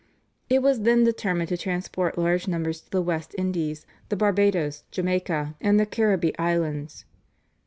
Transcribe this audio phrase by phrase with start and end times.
[0.49, 5.53] It was then determined to transport large numbers to the West Indies, the Barbadoes, Jamaica,
[5.61, 7.05] and the Caribee Islands.